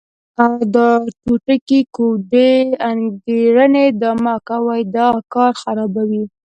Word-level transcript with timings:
دا 0.75 0.89
ټوټکې، 1.23 1.79
کوډې، 1.95 2.51
انګېرنې 2.89 3.85
دا 4.01 4.11
مه 4.23 4.35
کوئ، 4.47 4.81
دا 4.95 5.07
کار 5.33 5.51
خرابوي. 5.61 6.23